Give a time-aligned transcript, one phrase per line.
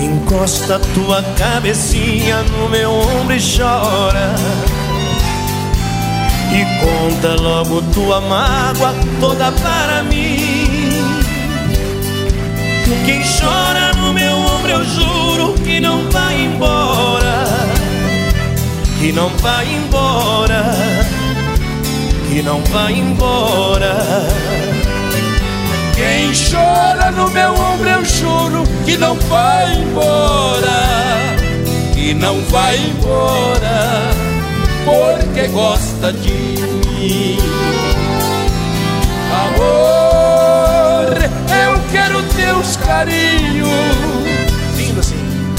[0.00, 4.34] Encosta tua cabecinha no meu ombro e chora.
[6.52, 10.80] E conta logo tua mágoa toda para mim.
[13.04, 14.39] Quem chora no meu
[14.70, 17.44] eu juro que não vai embora.
[18.98, 20.64] Que não vai embora.
[22.28, 23.96] Que não vai embora.
[26.00, 31.36] Quem chora no meu ombro eu juro que não vai embora,
[31.92, 34.10] que não vai embora,
[34.82, 36.32] porque gosta de
[36.98, 37.38] mim.
[39.44, 44.19] Amor, eu quero teus carinhos.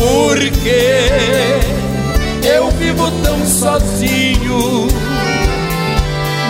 [0.02, 1.60] Porque
[2.44, 4.88] eu vivo tão sozinho.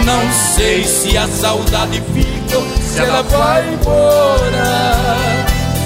[0.06, 5.18] Não sei se a saudade fica se ela vai embora.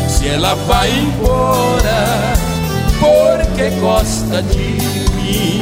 [0.08, 2.34] Se ela vai embora,
[3.00, 4.78] porque gosta de
[5.16, 5.62] mim.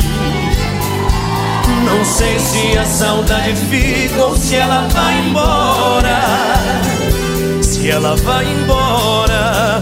[1.85, 6.22] Não sei se a saudade fica ou se ela vai embora.
[7.61, 9.80] Se ela vai embora,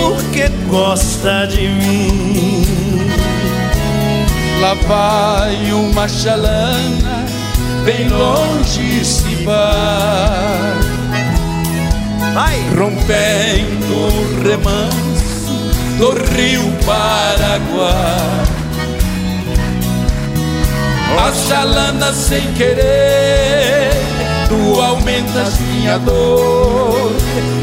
[0.00, 2.64] porque gosta de mim.
[4.60, 7.24] Lá vai uma chalana,
[7.84, 10.78] bem longe se vai.
[12.34, 12.58] Vai!
[12.78, 15.52] rompendo o remanso
[15.98, 18.48] do rio Paraguai.
[21.18, 23.57] A chalana sem querer,
[24.48, 27.12] tu aumentas minha dor.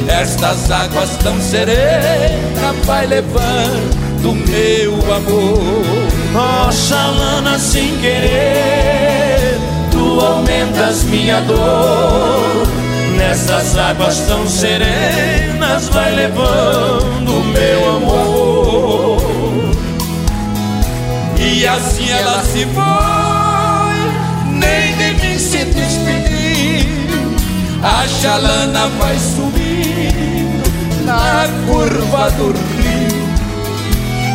[0.08, 6.68] Estas águas tão serenas vai levando meu amor.
[6.68, 9.58] Oxalana sem querer,
[9.92, 12.68] tu aumentas minha dor.
[13.18, 19.22] Nessas águas tão serenas vai levando meu amor.
[21.38, 23.15] E assim ela se foi,
[27.88, 33.26] A chalana vai subindo na curva do rio.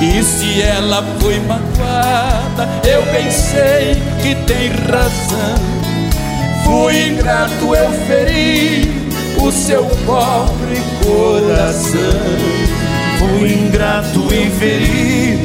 [0.00, 5.56] E se ela foi magoada, eu pensei que tem razão.
[6.64, 8.88] Fui ingrato, eu feri
[9.42, 11.98] o seu pobre coração.
[13.18, 15.40] Fui ingrato e feri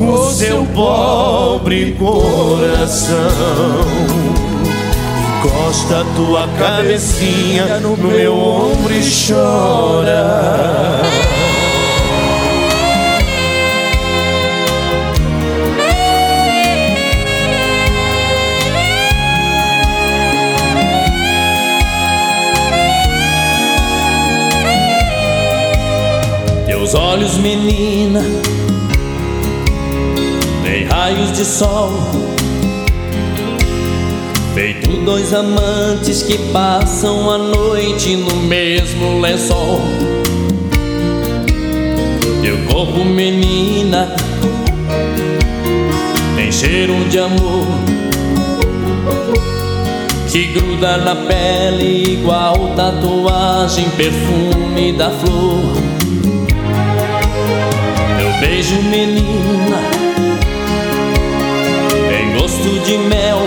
[0.00, 3.18] o seu pobre coração.
[5.38, 11.00] Encosta tua cabecinha no meu ombro e chora.
[26.66, 28.22] Teus olhos, menina,
[30.64, 31.92] tem raios de sol.
[34.54, 39.80] Feito dois amantes que passam a noite no mesmo lençol.
[42.42, 44.14] Teu corpo, menina,
[46.36, 47.66] tem cheiro de amor
[50.30, 55.72] que gruda na pele igual tatuagem, perfume da flor.
[58.18, 59.78] Teu beijo, menina,
[62.10, 63.38] tem gosto de mel.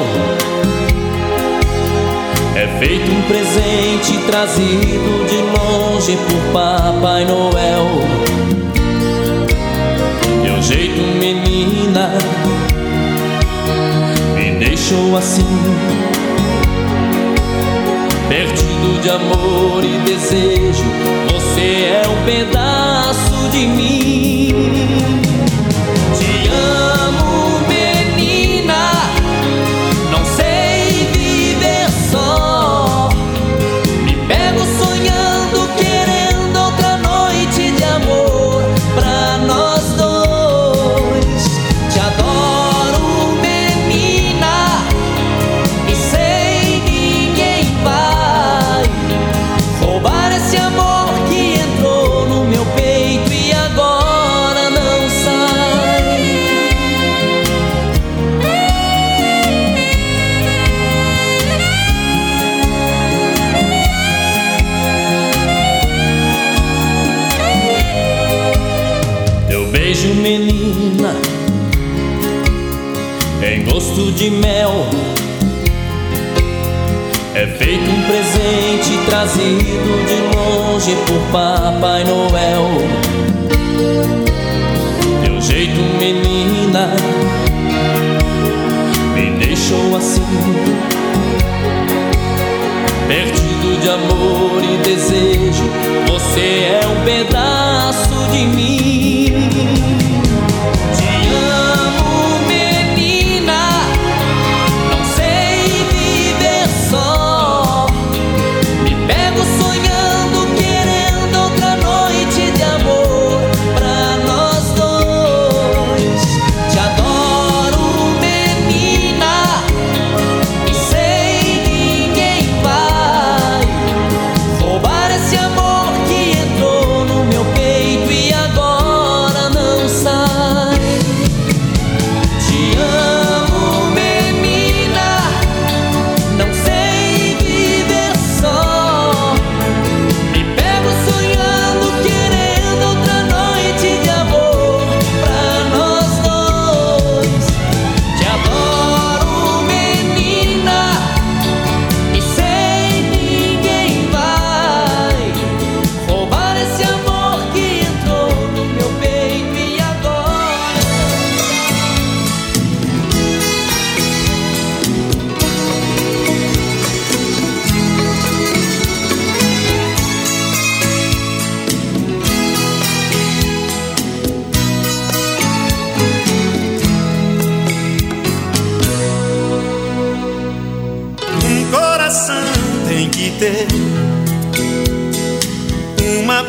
[3.22, 7.88] Um presente trazido de longe por Papai Noel.
[10.44, 12.12] Teu jeito, menina,
[14.36, 15.46] me deixou assim.
[18.28, 20.86] Perdido de amor e desejo,
[21.32, 25.21] você é um pedaço de mim.
[70.22, 71.16] Menina,
[73.44, 74.86] em gosto de mel.
[77.34, 82.68] É feito um presente trazido de longe por Papai Noel.
[85.26, 86.94] Teu jeito, menina,
[89.16, 90.22] me deixou assim,
[93.08, 95.64] perdido de amor e desejo.
[96.12, 96.81] Você é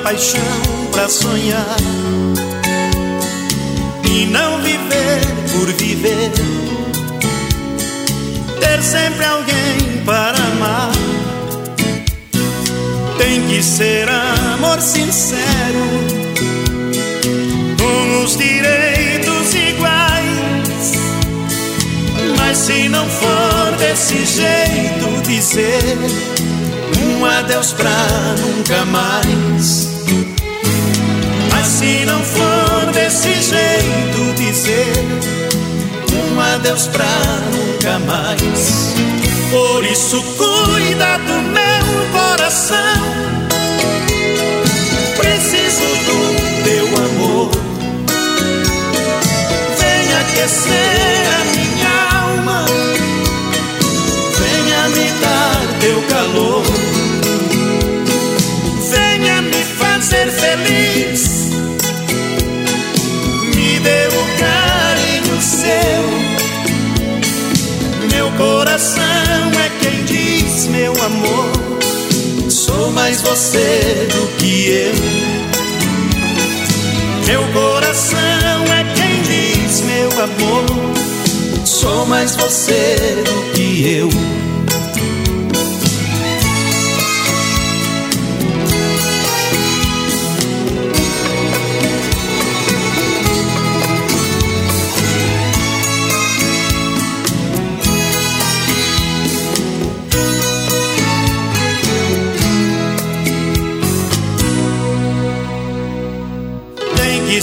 [0.03, 0.41] paixão
[0.91, 1.77] pra sonhar
[4.11, 5.21] e não viver
[5.53, 6.33] por viver.
[8.61, 10.93] Ter sempre alguém para amar.
[13.17, 15.87] Tem que ser amor sincero,
[17.79, 20.93] com os direitos iguais.
[22.37, 26.52] Mas se não for desse jeito, dizer
[27.23, 27.91] um adeus pra
[28.41, 29.89] nunca mais.
[31.53, 34.93] Mas se não for desse jeito dizer,
[36.13, 37.05] um adeus pra
[37.53, 38.95] nunca mais.
[39.51, 42.79] Por isso cuida do meu coração.
[45.17, 47.51] Preciso do teu amor.
[49.79, 52.65] Venha aquecer a minha alma.
[54.39, 56.72] Venha me dar teu calor.
[60.57, 61.51] feliz.
[63.55, 66.03] Me deu o um carinho seu.
[68.13, 69.03] Meu coração
[69.65, 71.53] é quem diz, meu amor.
[72.51, 74.95] Sou mais você do que eu.
[77.27, 80.67] Meu coração é quem diz, meu amor.
[81.65, 84.42] Sou mais você do que eu.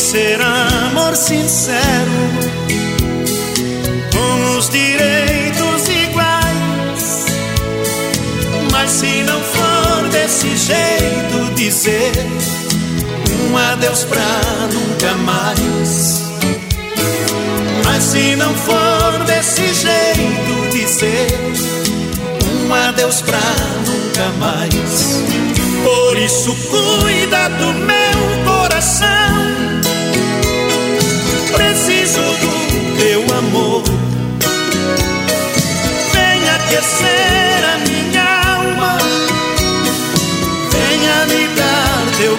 [0.10, 2.12] ser amor sincero,
[4.12, 7.26] com os direitos iguais.
[8.72, 12.12] Mas se não for desse jeito, dizer
[13.52, 14.20] um adeus pra
[14.74, 16.24] nunca mais.
[17.86, 21.38] Mas se não for desse jeito, dizer
[22.66, 23.38] um adeus pra
[23.86, 25.22] nunca mais.
[25.84, 29.39] Por isso, cuida do meu coração.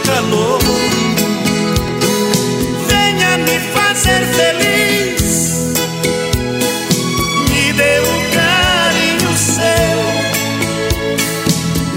[0.05, 0.61] calor.
[2.89, 5.75] Venha me fazer feliz.
[7.49, 9.99] Me dê um carinho seu.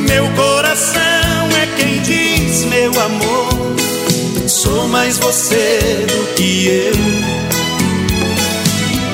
[0.08, 3.74] Meu coração é quem diz, meu amor.
[4.48, 6.94] Sou mais você do que eu.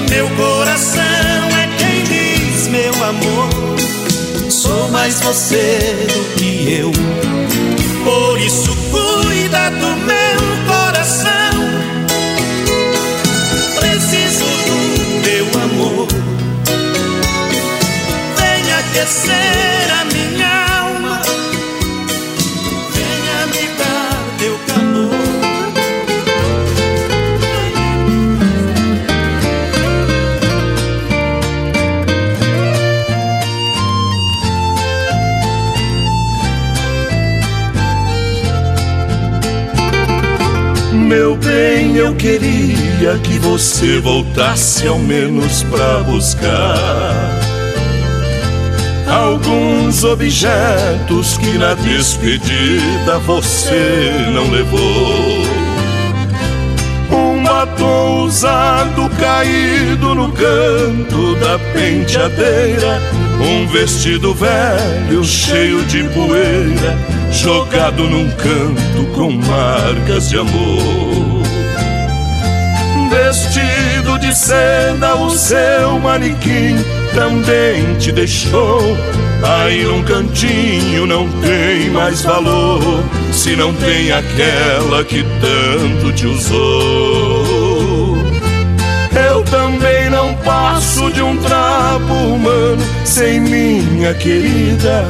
[0.09, 3.49] Meu coração é quem diz, meu amor.
[4.49, 6.91] Sou mais você do que eu.
[8.03, 8.78] Por isso
[9.71, 11.53] do meu coração.
[13.79, 16.07] Preciso do teu amor.
[18.37, 20.08] Venha aquecer a
[41.99, 47.39] eu queria que você voltasse ao menos pra buscar
[49.05, 55.43] alguns objetos que na despedida você não levou.
[57.11, 63.01] Um batom usado caído no canto da penteadeira,
[63.41, 66.97] um vestido velho cheio de poeira,
[67.31, 71.08] jogado num canto com marcas de amor.
[73.29, 76.75] Vestido de seda, o seu manequim
[77.13, 78.81] também te deixou.
[79.43, 88.17] Aí num cantinho não tem mais valor, se não tem aquela que tanto te usou.
[89.13, 95.05] Eu também não passo de um trapo humano sem minha querida,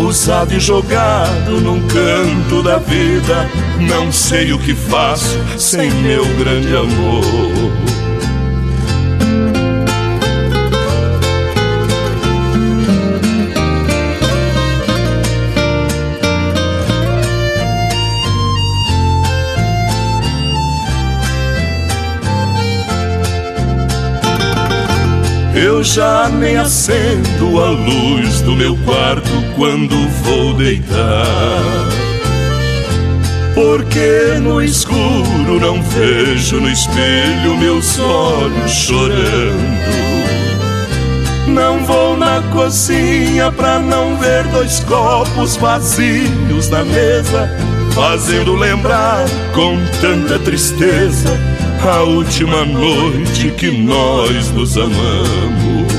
[0.00, 3.48] usado e jogado num canto da vida.
[3.80, 7.91] Não sei o que faço sem meu grande amor.
[25.62, 31.24] Eu já nem acendo a luz do meu quarto quando vou deitar.
[33.54, 39.72] Porque no escuro não vejo no espelho meus olhos chorando.
[41.46, 47.48] Não vou na cozinha pra não ver dois copos vazios na mesa,
[47.94, 51.51] fazendo lembrar com tanta tristeza
[51.88, 55.92] a última noite que nós nos amamos.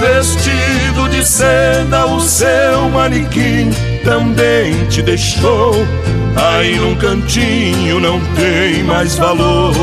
[0.00, 3.70] Vestido de seda, o seu manequim
[4.04, 5.74] também te deixou.
[6.36, 9.74] Aí num cantinho não tem mais valor,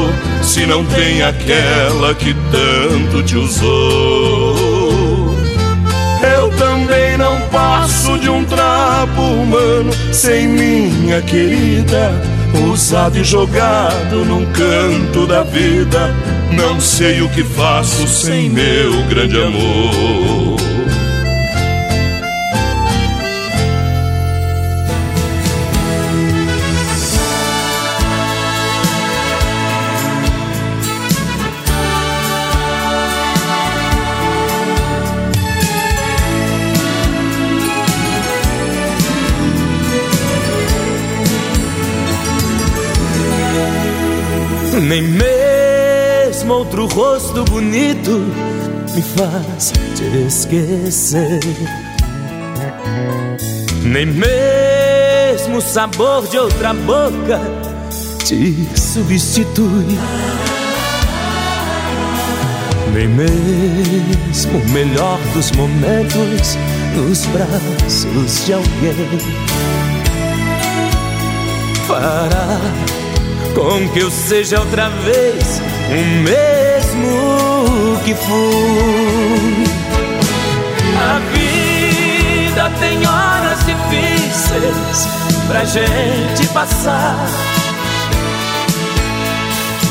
[0.41, 4.55] se não tem aquela que tanto te usou.
[6.37, 14.45] Eu também não passo de um trapo humano sem minha querida usado e jogado num
[14.51, 16.13] canto da vida.
[16.51, 20.54] Não sei o que faço sem meu grande amor.
[44.87, 48.21] Nem mesmo outro rosto bonito
[48.93, 51.39] me faz te esquecer.
[53.81, 57.41] Nem mesmo o sabor de outra boca
[58.23, 59.97] te substitui.
[62.93, 66.59] Nem mesmo o melhor dos momentos
[66.95, 69.19] nos braços de alguém
[71.87, 72.59] fará
[73.55, 79.63] com que eu seja outra vez o mesmo que fui.
[80.99, 85.07] A vida tem horas difíceis
[85.47, 87.25] pra gente passar,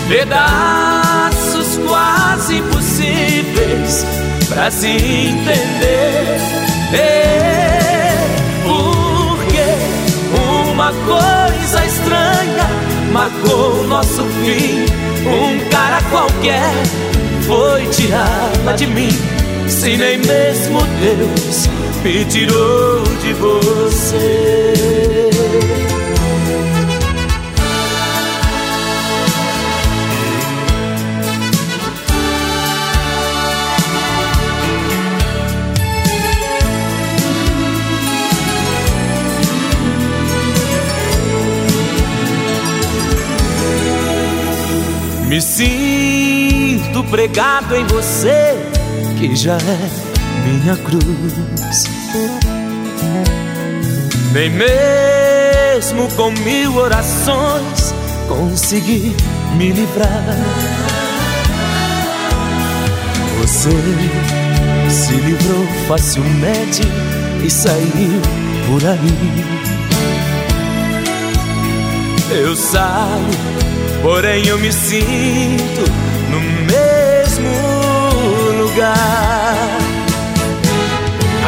[0.09, 4.05] pedaços quase impossíveis
[4.49, 6.39] pra se entender.
[8.63, 9.65] Porque
[10.71, 12.84] uma coisa estranha
[13.15, 14.85] marcou nosso fim.
[15.25, 16.73] Um cara qualquer
[17.47, 19.09] foi tirada de mim.
[19.69, 21.69] Se nem mesmo Deus
[22.03, 24.74] me tirou de você.
[45.35, 48.55] Me sinto pregado em você,
[49.19, 49.91] que já é
[50.47, 51.89] minha cruz.
[54.33, 57.93] Nem mesmo com mil orações
[58.29, 59.13] consegui
[59.57, 60.37] me livrar.
[63.41, 63.71] Você
[64.89, 66.83] se livrou facilmente
[67.45, 68.23] e saiu
[68.69, 69.45] por aí.
[72.31, 73.74] Eu saio
[74.05, 75.91] Porém eu me sinto
[76.31, 77.49] no mesmo
[78.63, 79.57] lugar.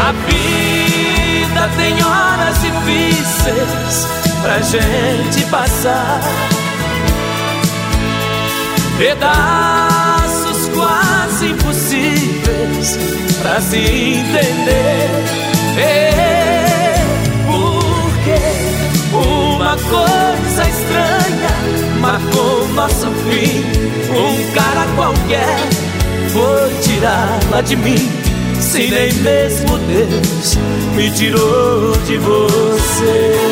[0.00, 4.06] A vida tem horas difíceis
[4.40, 6.22] pra gente passar.
[8.96, 12.98] pedaços quase impossíveis
[13.42, 15.10] pra se entender.
[15.78, 17.04] É
[17.46, 20.45] porque uma coisa
[22.76, 23.64] nosso fim.
[24.12, 25.58] Um cara qualquer
[26.30, 28.12] foi tirá-la de mim.
[28.60, 30.58] Se nem mesmo Deus
[30.94, 33.46] me tirou de você.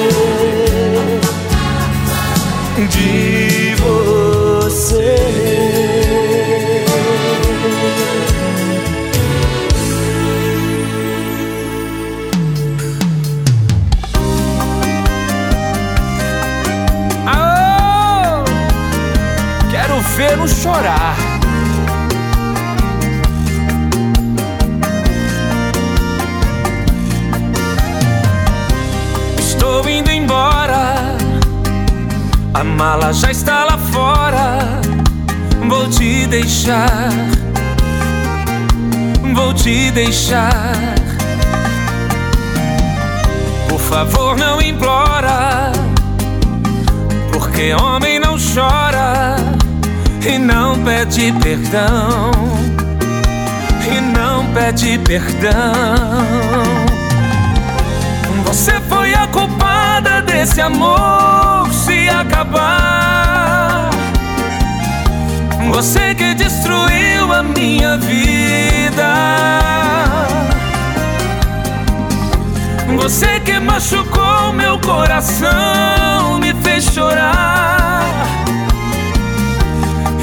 [20.17, 21.17] Vê-lo chorar.
[29.39, 31.17] Estou indo embora,
[32.55, 34.81] a mala já está lá fora.
[35.69, 37.11] Vou te deixar,
[39.35, 40.75] vou te deixar.
[43.69, 45.73] Por favor, não implora,
[47.33, 49.44] porque homem não chora
[50.27, 52.31] e não pede perdão,
[53.87, 55.53] e não pede perdão.
[58.47, 63.91] Você foi a culpada desse amor se acabar.
[65.73, 69.15] Você que destruiu a minha vida.
[72.97, 78.05] Você que machucou meu coração, me fez chorar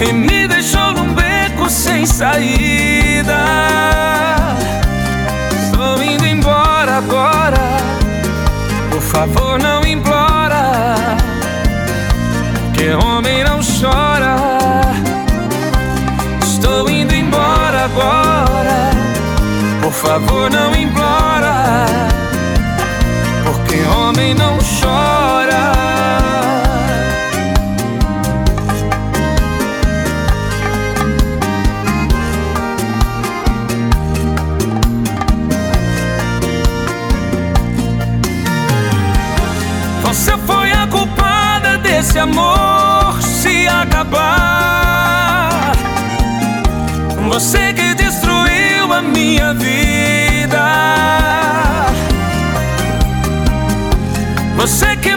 [0.02, 3.38] e me deixou num beco sem saída.
[5.64, 7.78] Estou indo embora agora.
[8.90, 11.18] Por favor, não implora.
[12.74, 14.36] Que homem não chora.
[16.42, 18.92] Estou indo embora agora.
[19.82, 21.21] Por favor, não implora.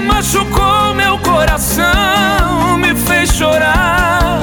[0.04, 4.40] Machucou meu coração, me fez chorar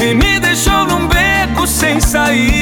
[0.00, 2.61] e me deixou num beco sem saída.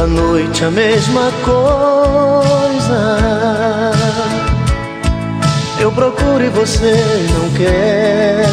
[0.00, 3.20] Toda noite a mesma coisa.
[5.78, 8.46] Eu procuro e você não quer.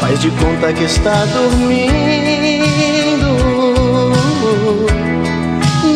[0.00, 1.86] Faz de conta que está dormindo.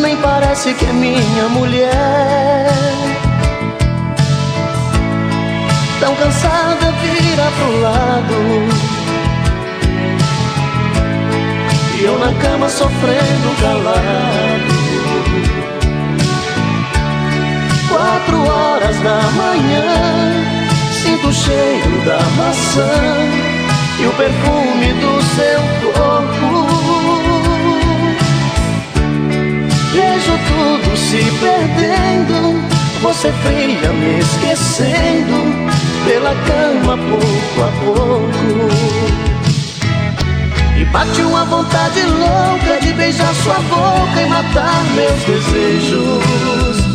[0.01, 2.71] Nem parece que é minha mulher.
[5.99, 8.94] Tão cansada, vira pro lado
[11.99, 14.75] e eu na cama sofrendo calado.
[17.87, 19.85] Quatro horas da manhã
[20.91, 22.91] Sinto o cheiro da maçã
[23.99, 25.61] E o perfume do seu
[25.93, 26.65] corpo.
[29.93, 32.59] Vejo tudo se perdendo
[33.01, 35.37] Você fria me esquecendo
[36.05, 39.24] Pela cama pouco a pouco
[40.95, 46.85] bate uma vontade louca de beijar sua boca e matar meus desejos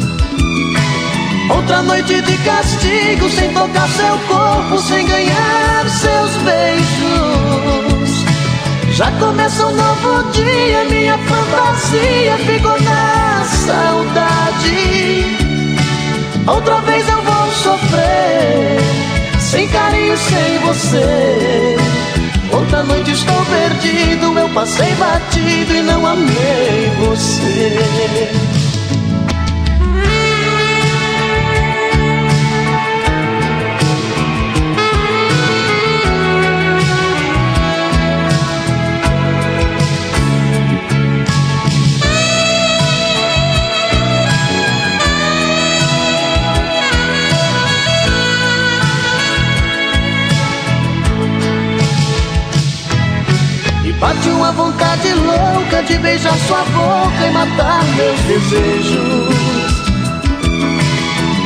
[1.54, 8.24] Outra noite de castigo, sem tocar seu corpo, sem ganhar seus beijos.
[8.92, 15.24] Já começa um novo dia, minha fantasia ficou na saudade.
[16.46, 18.78] Outra vez eu vou sofrer,
[19.40, 21.89] sem carinho, sem você.
[22.52, 28.59] Outra noite estou perdido, eu passei batido e não amei você.
[55.82, 59.34] De beijar sua boca e matar meus desejos.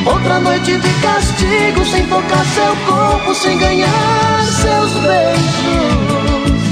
[0.06, 6.62] Outra noite de castigo, sem tocar seu corpo, sem ganhar seus beijos.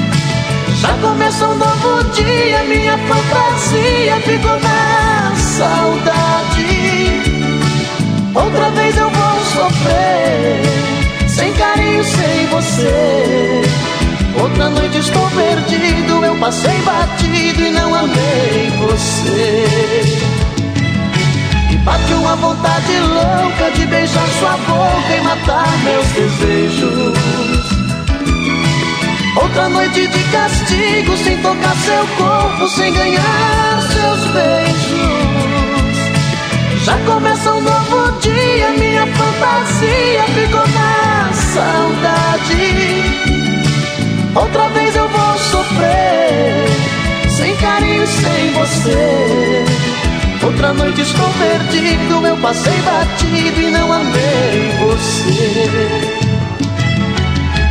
[0.81, 6.03] Já começou um novo dia, minha fantasia ficou na saudade.
[8.35, 10.62] Outra vez eu vou sofrer,
[11.29, 13.62] sem carinho, sem você.
[14.40, 16.77] Outra noite estou perdido, eu passei
[17.44, 19.64] e não amei você.
[21.70, 27.18] E bate uma vontade louca de beijar sua boca e matar meus desejos.
[29.37, 35.33] Outra noite de castigo, sem tocar seu corpo, sem ganhar seus beijos.
[36.85, 42.62] Já começa um novo dia, minha fantasia ficou na saudade.
[44.35, 46.71] Outra vez eu vou sofrer
[47.62, 49.64] carinho, sem você.
[50.44, 56.11] Outra noite estou perdido Eu passei batido e não amei você.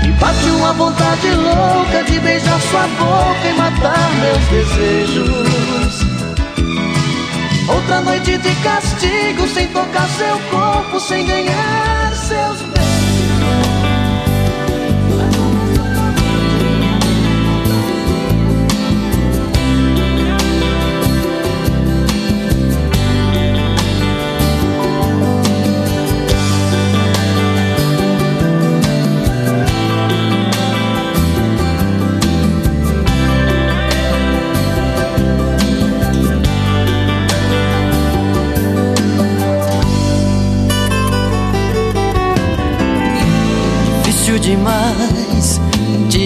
[0.08, 6.02] E bate uma vontade louca De beijar sua boca e matar meus desejos.
[7.68, 12.71] Outra noite de castigo Sem tocar seu corpo Sem ganhar seus demais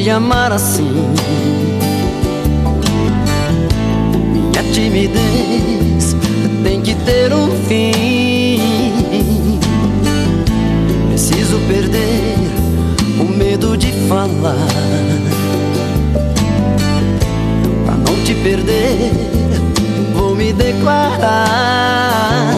[0.05, 1.11] te amar assim.
[4.31, 6.15] Minha timidez
[6.61, 8.61] tem que ter um fim.
[11.09, 12.35] Preciso perder
[13.19, 14.67] o medo de falar.
[17.83, 19.11] Pra não te perder,
[20.13, 22.53] vou me declarar.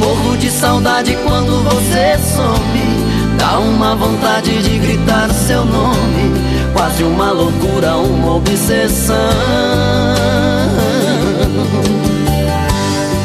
[0.00, 3.04] Morro de saudade quando você some
[3.44, 4.53] Dá uma vontade
[5.54, 6.34] seu nome,
[6.72, 9.14] quase uma loucura, uma obsessão.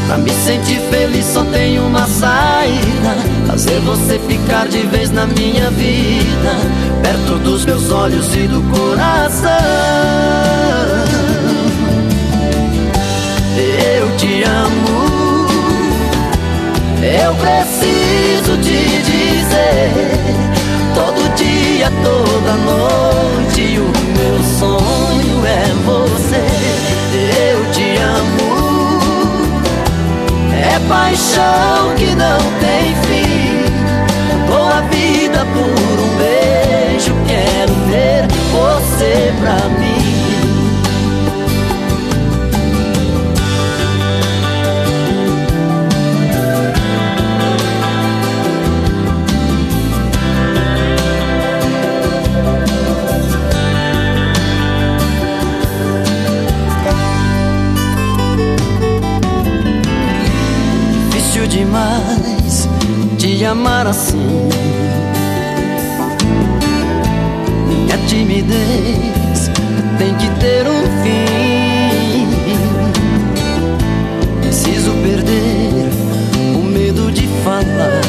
[0.06, 3.18] Pra me sentir feliz só tem uma saída.
[3.48, 6.56] Fazer você ficar de vez na minha vida.
[7.02, 9.50] Perto dos meus olhos e do coração.
[13.98, 15.50] Eu te amo.
[17.02, 20.49] Eu preciso te dizer
[21.00, 26.44] Todo dia, toda noite O meu sonho é você.
[27.52, 29.50] Eu te amo.
[30.54, 33.60] É paixão que não tem fim.
[34.48, 39.99] Dou a vida por um beijo Quero ter você pra mim
[63.50, 64.48] amar assim.
[67.68, 69.50] Minha timidez
[69.98, 72.28] tem que ter um fim.
[74.42, 75.90] Preciso perder
[76.56, 78.02] o medo de falar.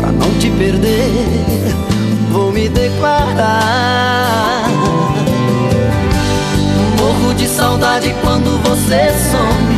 [0.00, 1.74] Pra não te perder,
[2.30, 4.68] vou me declarar.
[6.96, 9.69] Morro de saudade quando você some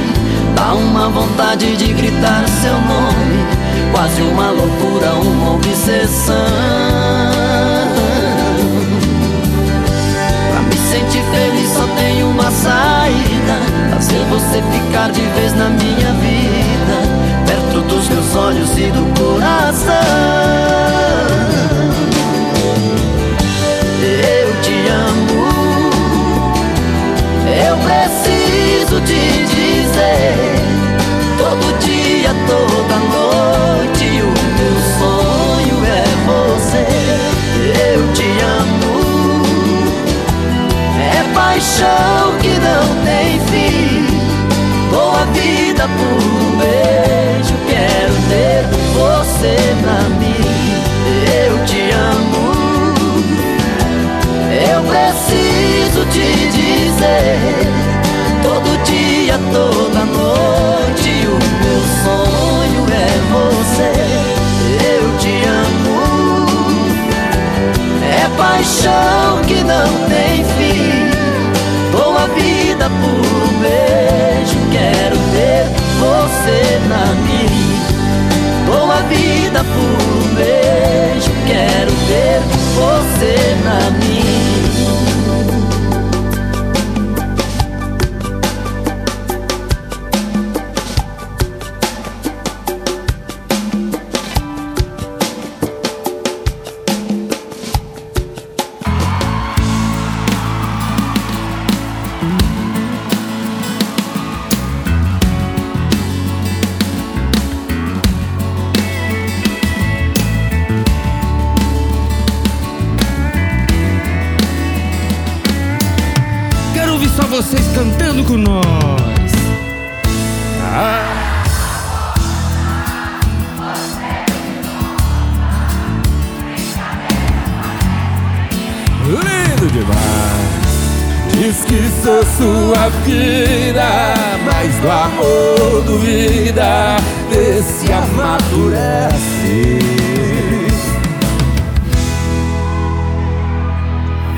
[0.62, 3.44] Há uma vontade de gritar seu nome,
[3.90, 6.36] quase uma loucura, uma obsessão.
[10.52, 13.58] Pra me sentir feliz só tem uma saída,
[13.90, 16.96] fazer você ficar de vez na minha vida,
[17.44, 19.92] perto dos meus olhos e do coração.
[24.00, 26.00] Eu te amo,
[27.48, 29.51] eu preciso te
[73.02, 75.66] por um beijo Quero ter
[76.00, 77.62] você na minha
[78.66, 80.11] Dou a vida por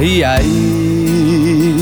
[0.07, 1.77] E aí,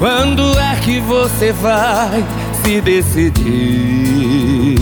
[0.00, 2.24] quando é que você vai
[2.64, 4.76] se decidir?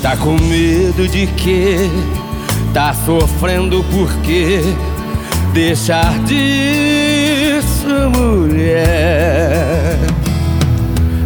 [0.00, 1.90] Tá com medo de quê?
[2.72, 4.60] Tá sofrendo por quê?
[5.52, 9.98] Deixar disso, mulher.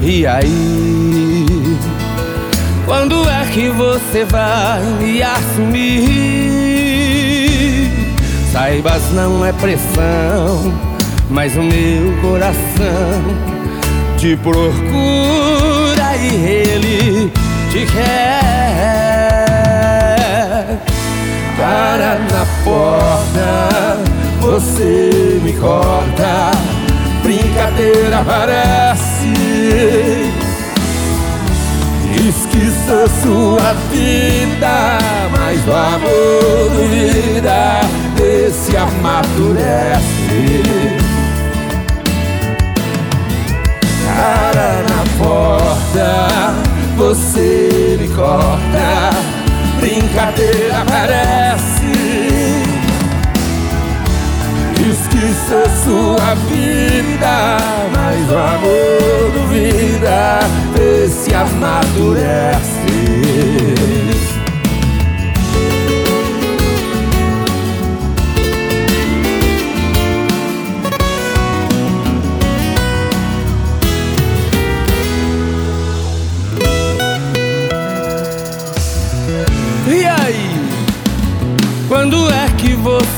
[0.01, 1.47] E aí,
[2.87, 6.41] quando é que você vai me assumir?
[8.53, 10.73] Saibas, não é pressão,
[11.31, 13.23] mas o meu coração
[14.19, 17.33] te procura e ele
[17.71, 18.43] te quer.
[21.57, 23.99] Cara na porta,
[24.38, 26.51] você me corta,
[27.23, 29.33] brincadeira parece.
[32.93, 34.99] Sou sua vida,
[35.31, 37.81] mas do amor duvida,
[38.42, 40.62] desse amadurece.
[44.05, 46.11] Cara na porta,
[46.96, 49.11] você me corta,
[49.78, 51.52] brincadeira parece.
[55.48, 57.59] Sou sua vida,
[57.92, 60.40] mas o amor duvida,
[60.81, 62.62] esse amadurece.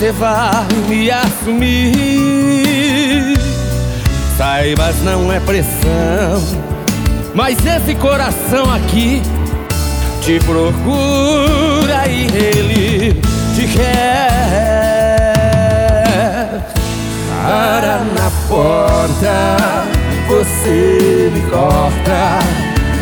[0.04, 1.94] Você vai me assumir?
[4.36, 6.44] Saibas, não é pressão,
[7.34, 9.22] mas esse coração aqui
[10.20, 13.14] te procura e ele
[13.54, 15.32] te quer.
[17.42, 19.56] Para na porta,
[20.28, 22.40] você me corta,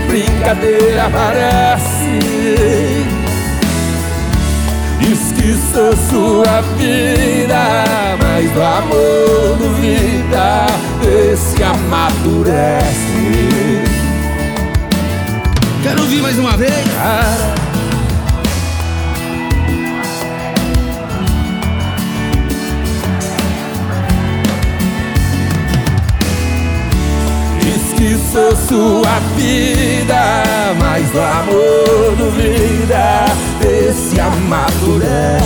[0.07, 3.12] brincadeira parece.
[5.73, 7.85] Sou sua vida,
[8.23, 10.67] mas do amor duvida,
[11.33, 13.03] esse amadurece.
[15.83, 16.75] Quero ouvir mais uma vez.
[16.95, 17.55] Cara.
[27.61, 30.23] Diz que sou sua vida,
[30.79, 33.25] mas o amor duvida,
[33.89, 35.43] esse amadurece.